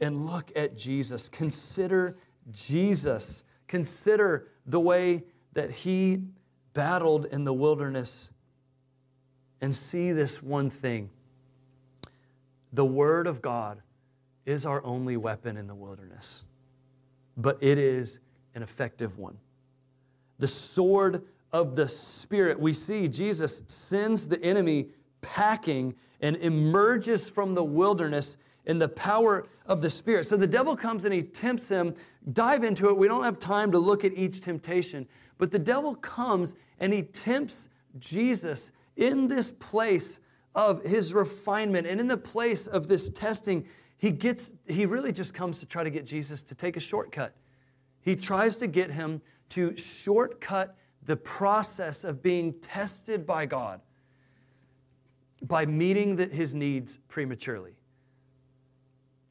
[0.00, 1.28] and look at Jesus.
[1.28, 2.18] Consider
[2.52, 3.44] Jesus.
[3.68, 5.24] Consider the way
[5.54, 6.22] that he
[6.74, 8.30] battled in the wilderness
[9.60, 11.10] and see this one thing.
[12.72, 13.82] The Word of God
[14.44, 16.44] is our only weapon in the wilderness,
[17.36, 18.20] but it is
[18.54, 19.38] an effective one
[20.38, 22.60] the sword of the Spirit.
[22.60, 24.88] We see Jesus sends the enemy
[25.22, 30.26] packing and emerges from the wilderness in the power of the Spirit.
[30.26, 31.94] So the devil comes and he tempts him.
[32.32, 32.96] Dive into it.
[32.96, 35.06] We don't have time to look at each temptation,
[35.38, 40.18] but the devil comes and he tempts Jesus in this place
[40.54, 43.66] of his refinement and in the place of this testing.
[43.98, 47.34] He gets, he really just comes to try to get Jesus to take a shortcut.
[48.00, 53.80] He tries to get him to shortcut the process of being tested by God
[55.42, 57.72] by meeting the, his needs prematurely.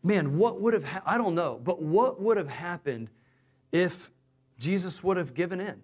[0.04, 3.10] Man, what would have, ha- I don't know, but what would have happened
[3.72, 4.12] if
[4.60, 5.82] Jesus would have given in?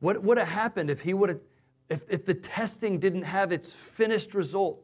[0.00, 1.40] What would have happened if he would have,
[1.88, 4.82] if, if the testing didn't have its finished result?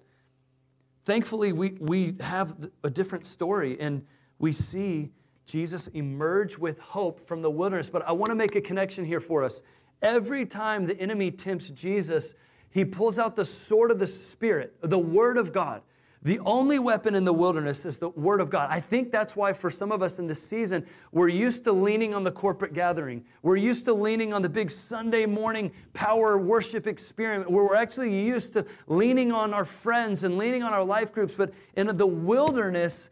[1.05, 4.05] Thankfully, we, we have a different story and
[4.39, 5.11] we see
[5.47, 7.91] Jesus emerge with hope from the wilderness.
[7.91, 9.63] But I want to make a connection here for us.
[10.03, 12.35] Every time the enemy tempts Jesus,
[12.71, 15.83] he pulls out the sword of the Spirit, the Word of God.
[16.23, 18.69] The only weapon in the wilderness is the Word of God.
[18.71, 22.13] I think that's why, for some of us in this season, we're used to leaning
[22.13, 23.25] on the corporate gathering.
[23.43, 28.23] We're used to leaning on the big Sunday morning power worship experiment, where we're actually
[28.23, 31.33] used to leaning on our friends and leaning on our life groups.
[31.33, 33.09] But in the wilderness,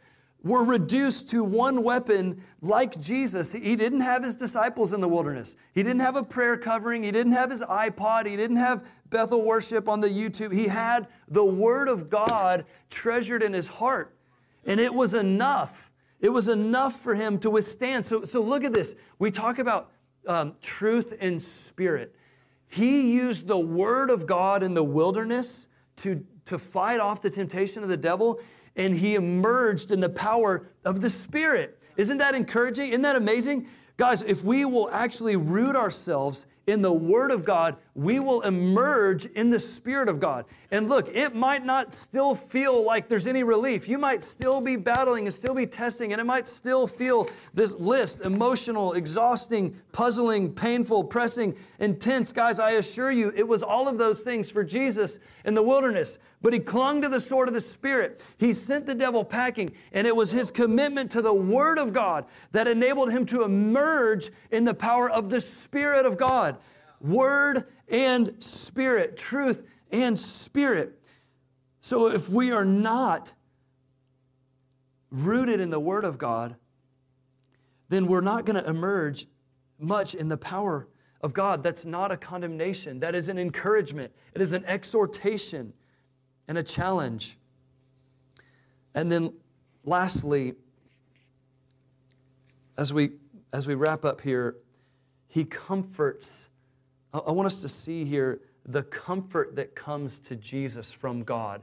[0.49, 3.53] were reduced to one weapon like Jesus.
[3.53, 5.55] He didn't have his disciples in the wilderness.
[5.75, 7.03] He didn't have a prayer covering.
[7.03, 8.27] He didn't have his iPod.
[8.27, 10.53] He didn't have Bethel worship on the YouTube.
[10.53, 14.17] He had the Word of God treasured in his heart.
[14.65, 15.91] And it was enough.
[16.21, 18.07] It was enough for him to withstand.
[18.07, 18.95] So, so look at this.
[19.19, 19.91] We talk about
[20.27, 22.15] um, truth and spirit.
[22.67, 27.83] He used the Word of God in the wilderness to, to fight off the temptation
[27.83, 28.41] of the devil
[28.79, 31.79] and he emerged in the power of the Spirit.
[31.97, 32.91] Isn't that encouraging?
[32.91, 33.67] Isn't that amazing?
[33.97, 39.27] Guys, if we will actually root ourselves in the Word of God, we will emerge
[39.27, 40.45] in the Spirit of God.
[40.71, 43.89] And look, it might not still feel like there's any relief.
[43.89, 47.75] You might still be battling and still be testing, and it might still feel this
[47.75, 52.31] list emotional, exhausting, puzzling, painful, pressing, intense.
[52.33, 56.21] Guys, I assure you, it was all of those things for Jesus in the wilderness.
[56.41, 58.25] But he clung to the sword of the Spirit.
[58.39, 62.27] He sent the devil packing, and it was his commitment to the Word of God
[62.53, 66.59] that enabled him to emerge in the power of the Spirit of God.
[67.01, 71.01] Word and spirit, truth and spirit.
[71.81, 73.35] So if we are not
[75.11, 76.57] rooted in the Word of God,
[77.89, 79.27] then we're not going to emerge
[79.79, 80.89] much in the power
[81.21, 81.63] of God.
[81.63, 85.73] That's not a condemnation, that is an encouragement, it is an exhortation
[86.47, 87.39] and a challenge.
[88.95, 89.35] And then
[89.85, 90.55] lastly,
[92.77, 93.11] as we
[93.53, 94.57] as we wrap up here,
[95.27, 96.48] he comforts
[97.13, 101.63] I want us to see here the comfort that comes to Jesus from God.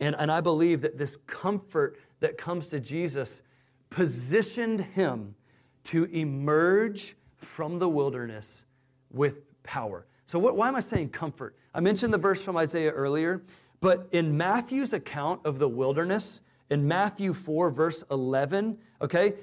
[0.00, 3.42] And, and I believe that this comfort that comes to Jesus
[3.90, 5.36] positioned him
[5.84, 8.64] to emerge from the wilderness
[9.10, 10.06] with power.
[10.26, 11.54] So, what, why am I saying comfort?
[11.74, 13.42] I mentioned the verse from Isaiah earlier,
[13.80, 19.34] but in Matthew's account of the wilderness, in Matthew 4, verse 11, okay,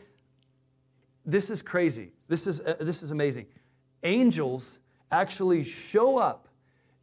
[1.25, 2.11] this is crazy.
[2.27, 3.45] This is, uh, this is amazing.
[4.03, 4.79] Angels
[5.11, 6.47] actually show up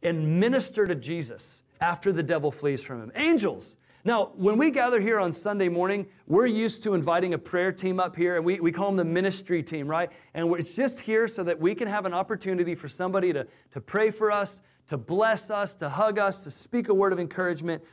[0.01, 3.11] and minister to Jesus after the devil flees from him.
[3.15, 3.77] Angels.
[4.05, 7.99] Now, when we gather here on Sunday morning, we're used to inviting a prayer team
[7.99, 10.09] up here, and we, we call them the ministry team, right?
[10.33, 13.81] And it's just here so that we can have an opportunity for somebody to, to
[13.81, 17.83] pray for us, to bless us, to hug us, to speak a word of encouragement.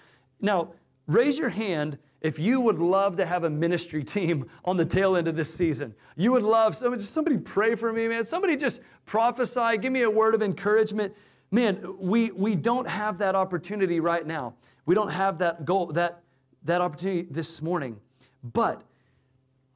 [0.40, 0.72] Now,
[1.06, 5.16] raise your hand if you would love to have a ministry team on the tail
[5.16, 8.24] end of this season, you would love somebody, somebody pray for me, man.
[8.24, 11.14] Somebody just prophesy, give me a word of encouragement.
[11.50, 14.54] Man, we, we don't have that opportunity right now.
[14.86, 16.22] We don't have that goal, that,
[16.64, 18.00] that opportunity this morning.
[18.42, 18.82] But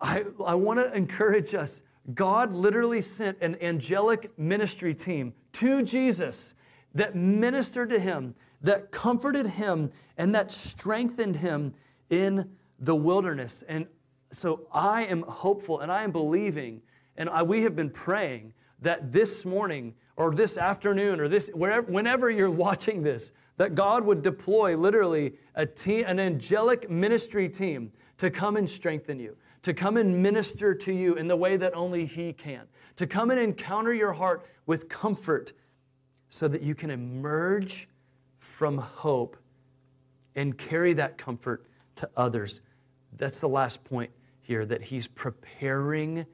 [0.00, 1.82] I, I want to encourage us.
[2.14, 6.54] God literally sent an angelic ministry team to Jesus
[6.94, 11.74] that ministered to him, that comforted him, and that strengthened him
[12.10, 13.62] in the wilderness.
[13.68, 13.86] And
[14.32, 16.82] so I am hopeful and I am believing,
[17.16, 21.90] and I, we have been praying that this morning or this afternoon or this wherever,
[21.90, 27.92] whenever you're watching this, that God would deploy literally a team, an angelic ministry team
[28.16, 31.74] to come and strengthen you, to come and minister to you in the way that
[31.74, 32.62] only He can,
[32.96, 35.52] to come and encounter your heart with comfort
[36.30, 37.88] so that you can emerge
[38.41, 39.36] from hope
[40.34, 41.66] and carry that comfort
[41.97, 42.62] to others.
[43.16, 44.11] That's the last point
[44.41, 46.26] here that he's preparing,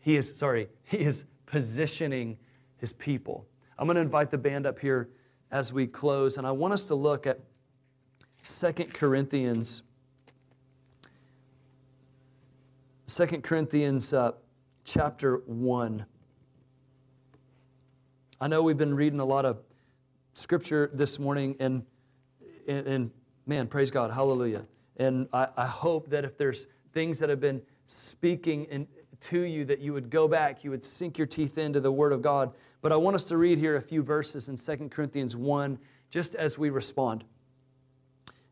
[0.00, 2.38] he is, sorry, he is positioning
[2.78, 3.46] his people.
[3.78, 5.10] I'm going to invite the band up here
[5.50, 7.40] as we close, and I want us to look at
[8.42, 9.82] Second Corinthians.
[13.06, 14.32] 2 Corinthians uh,
[14.84, 16.06] chapter 1.
[18.40, 19.58] I know we've been reading a lot of
[20.34, 21.84] scripture this morning, and,
[22.66, 23.10] and, and
[23.46, 24.62] man, praise God, hallelujah.
[24.96, 28.86] And I, I, hope that if there's things that have been speaking in,
[29.20, 32.12] to you, that you would go back, you would sink your teeth into the Word
[32.12, 32.52] of God.
[32.80, 35.78] But I want us to read here a few verses in 2 Corinthians 1,
[36.10, 37.24] just as we respond.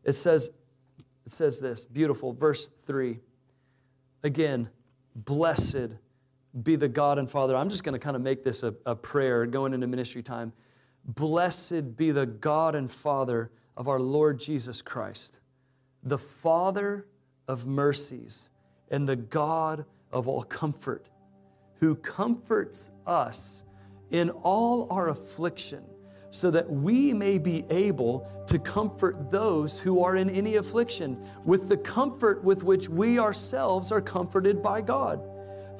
[0.03, 0.49] It says,
[1.25, 3.19] it says this, beautiful, verse 3.
[4.23, 4.69] Again,
[5.15, 5.95] blessed
[6.63, 7.55] be the God and Father.
[7.55, 10.53] I'm just going to kind of make this a, a prayer going into ministry time.
[11.05, 15.39] Blessed be the God and Father of our Lord Jesus Christ,
[16.03, 17.07] the Father
[17.47, 18.49] of mercies
[18.89, 21.09] and the God of all comfort,
[21.79, 23.63] who comforts us
[24.11, 25.83] in all our affliction,
[26.29, 31.67] so that we may be able to comfort those who are in any affliction with
[31.67, 35.21] the comfort with which we ourselves are comforted by God.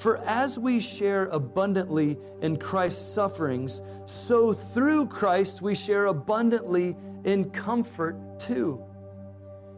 [0.01, 7.51] For as we share abundantly in Christ's sufferings, so through Christ we share abundantly in
[7.51, 8.83] comfort too.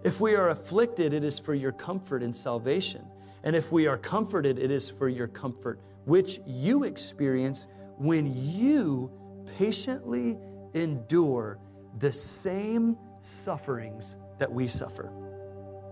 [0.05, 3.05] If we are afflicted, it is for your comfort and salvation.
[3.43, 7.67] And if we are comforted, it is for your comfort, which you experience
[7.97, 9.11] when you
[9.57, 10.37] patiently
[10.73, 11.59] endure
[11.99, 15.11] the same sufferings that we suffer.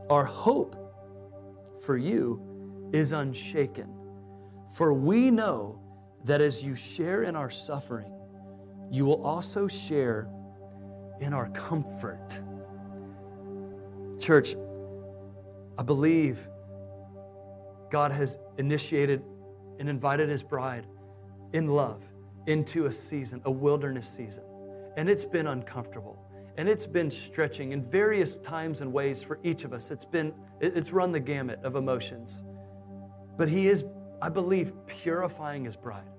[0.09, 0.77] Our hope
[1.81, 3.93] for you is unshaken,
[4.71, 5.79] for we know
[6.23, 8.11] that as you share in our suffering,
[8.89, 10.29] you will also share
[11.19, 12.41] in our comfort.
[14.19, 14.55] Church,
[15.77, 16.47] I believe
[17.89, 19.23] God has initiated
[19.79, 20.87] and invited His bride
[21.53, 22.03] in love
[22.47, 24.43] into a season, a wilderness season.
[24.97, 26.17] And it's been uncomfortable.
[26.57, 29.89] And it's been stretching in various times and ways for each of us.
[29.89, 32.43] It's been, it's run the gamut of emotions.
[33.37, 33.85] But He is,
[34.21, 36.09] I believe, purifying His bride.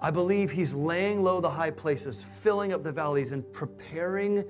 [0.00, 4.44] I believe He's laying low the high places, filling up the valleys, and preparing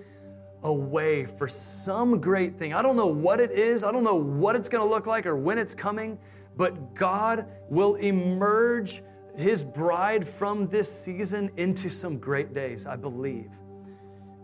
[0.62, 2.74] a way for some great thing.
[2.74, 5.36] I don't know what it is, I don't know what it's gonna look like or
[5.36, 6.18] when it's coming,
[6.57, 9.02] but God will emerge
[9.36, 13.50] his bride from this season into some great days, I believe.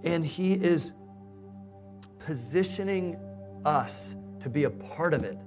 [0.05, 0.93] And he is
[2.19, 3.17] positioning
[3.65, 5.39] us to be a part of it.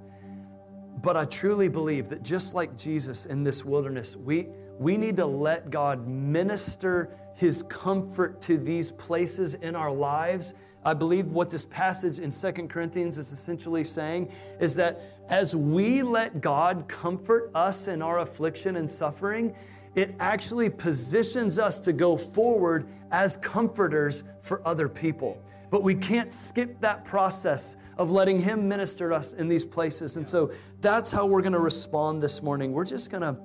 [1.02, 5.26] But I truly believe that just like Jesus in this wilderness, we, we need to
[5.26, 10.54] let God minister his comfort to these places in our lives
[10.86, 14.30] I believe what this passage in Second Corinthians is essentially saying
[14.60, 19.52] is that as we let God comfort us in our affliction and suffering,
[19.96, 25.42] it actually positions us to go forward as comforters for other people.
[25.70, 30.16] But we can't skip that process of letting Him minister to us in these places.
[30.16, 32.72] And so that's how we're going to respond this morning.
[32.72, 33.36] We're just going to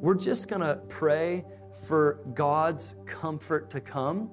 [0.00, 1.44] we're just going to pray
[1.86, 4.30] for God's comfort to come.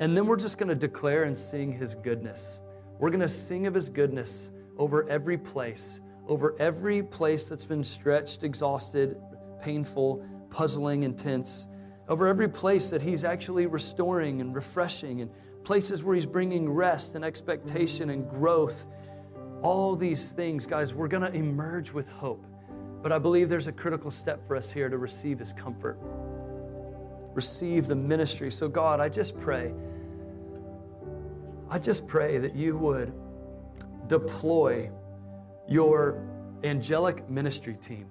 [0.00, 2.60] And then we're just going to declare and sing his goodness.
[2.98, 7.84] We're going to sing of his goodness over every place, over every place that's been
[7.84, 9.16] stretched, exhausted,
[9.60, 11.66] painful, puzzling, intense,
[12.08, 15.30] over every place that he's actually restoring and refreshing, and
[15.68, 18.86] places where he's bringing rest and expectation and growth.
[19.60, 22.46] All these things, guys, we're going to emerge with hope.
[23.02, 25.98] But I believe there's a critical step for us here to receive his comfort
[27.34, 28.50] receive the ministry.
[28.50, 29.72] So, God, I just pray,
[31.70, 33.12] I just pray that you would
[34.08, 34.90] deploy
[35.68, 36.20] your
[36.64, 38.10] angelic ministry team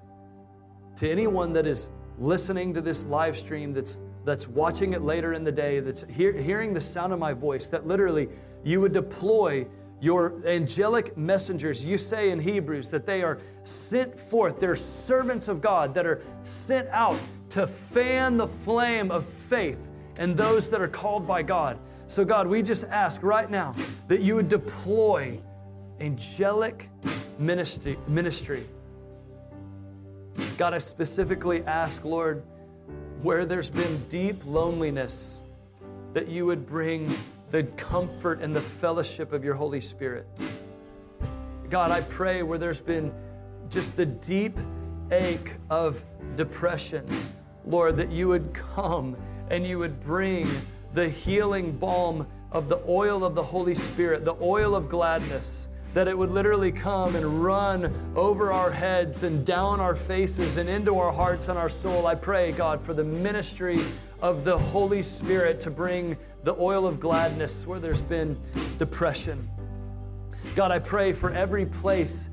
[0.95, 1.89] to anyone that is
[2.19, 6.33] listening to this live stream, that's, that's watching it later in the day, that's hear,
[6.33, 8.27] hearing the sound of my voice, that literally
[8.61, 9.65] you would deploy
[10.01, 11.85] your angelic messengers.
[11.85, 16.21] You say in Hebrews that they are sent forth, they're servants of God that are
[16.41, 17.17] sent out
[17.51, 21.79] to fan the flame of faith in those that are called by God.
[22.07, 23.73] So, God, we just ask right now
[24.09, 25.39] that you would deploy
[26.01, 26.89] angelic
[27.39, 27.97] ministry.
[28.09, 28.65] ministry.
[30.57, 32.43] God, I specifically ask, Lord,
[33.21, 35.41] where there's been deep loneliness,
[36.13, 37.11] that you would bring
[37.51, 40.27] the comfort and the fellowship of your Holy Spirit.
[41.69, 43.13] God, I pray where there's been
[43.69, 44.57] just the deep
[45.11, 46.03] ache of
[46.35, 47.05] depression,
[47.65, 49.17] Lord, that you would come
[49.49, 50.47] and you would bring
[50.93, 56.07] the healing balm of the oil of the Holy Spirit, the oil of gladness, that
[56.07, 60.99] it would literally come and run over our heads and down our faces and into
[60.99, 62.05] our hearts and our soul.
[62.05, 63.79] I pray, God, for the ministry
[64.21, 68.37] of the Holy Spirit to bring the oil of gladness where there's been
[68.77, 69.49] depression.
[70.55, 72.29] God, I pray for every place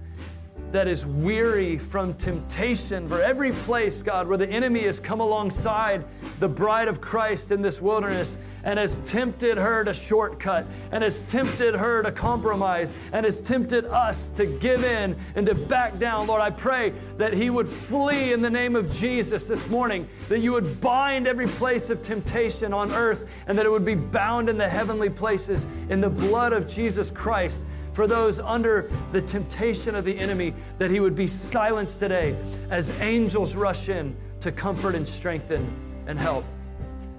[0.74, 6.04] that is weary from temptation, for every place, God, where the enemy has come alongside
[6.40, 11.22] the bride of Christ in this wilderness and has tempted her to shortcut and has
[11.22, 16.26] tempted her to compromise and has tempted us to give in and to back down.
[16.26, 20.40] Lord, I pray that he would flee in the name of Jesus this morning, that
[20.40, 24.48] you would bind every place of temptation on earth and that it would be bound
[24.48, 27.64] in the heavenly places in the blood of Jesus Christ
[27.94, 32.36] for those under the temptation of the enemy, that he would be silenced today
[32.68, 35.66] as angels rush in to comfort and strengthen
[36.06, 36.44] and help.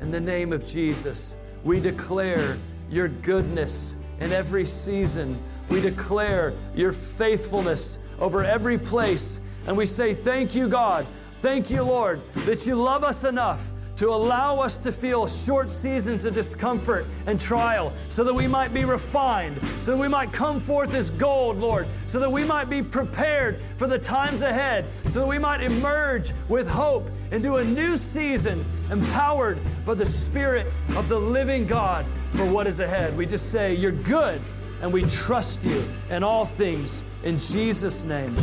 [0.01, 2.57] In the name of Jesus, we declare
[2.89, 5.39] your goodness in every season.
[5.69, 9.39] We declare your faithfulness over every place.
[9.67, 11.07] And we say, Thank you, God.
[11.39, 16.25] Thank you, Lord, that you love us enough to allow us to feel short seasons
[16.25, 20.59] of discomfort and trial so that we might be refined, so that we might come
[20.59, 25.19] forth as gold, Lord, so that we might be prepared for the times ahead, so
[25.19, 31.09] that we might emerge with hope into a new season, empowered by the Spirit of
[31.09, 33.15] the living God for what is ahead.
[33.17, 34.41] We just say, You're good,
[34.81, 37.03] and we trust you in all things.
[37.23, 38.35] In Jesus' name,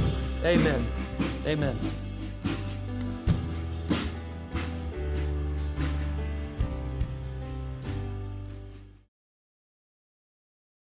[0.44, 0.84] amen.
[1.46, 1.78] Amen.